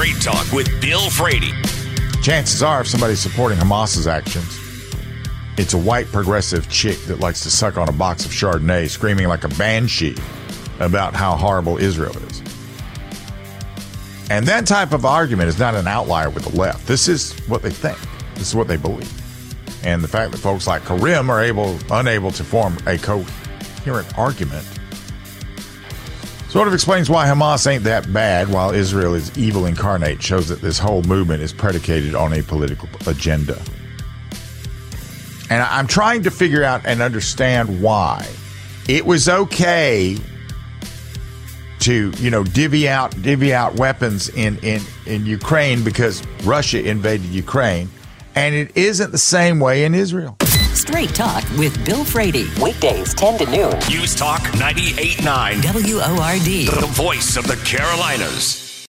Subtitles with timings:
[0.00, 1.52] Straight Talk with Bill Frady.
[2.22, 4.58] Chances are, if somebody's supporting Hamas's actions,
[5.58, 9.28] it's a white progressive chick that likes to suck on a box of Chardonnay, screaming
[9.28, 10.16] like a banshee
[10.78, 12.42] about how horrible Israel is.
[14.30, 16.86] And that type of argument is not an outlier with the left.
[16.86, 17.98] This is what they think.
[18.36, 19.12] This is what they believe.
[19.84, 24.66] And the fact that folks like Karim are able unable to form a coherent argument
[26.50, 30.60] sort of explains why Hamas ain't that bad while Israel is evil incarnate shows that
[30.60, 33.62] this whole movement is predicated on a political agenda.
[35.48, 38.28] And I'm trying to figure out and understand why
[38.88, 40.16] it was okay
[41.80, 47.26] to, you know, divvy out divvy out weapons in, in, in Ukraine because Russia invaded
[47.26, 47.88] Ukraine.
[48.34, 50.36] And it isn't the same way in Israel.
[50.80, 52.46] Straight Talk with Bill Frady.
[52.62, 53.78] Weekdays 10 to noon.
[53.90, 55.60] News Talk 98.9.
[55.62, 56.80] WORD.
[56.80, 58.69] The voice of the Carolinas.